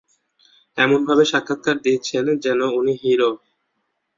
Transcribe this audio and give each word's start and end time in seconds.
এমনভাবে 0.77 1.23
সাক্ষাৎকার 1.31 1.75
দিচ্ছেন 1.83 2.25
যেন 2.43 2.59
উনি 2.79 2.93
হিরো। 3.01 3.31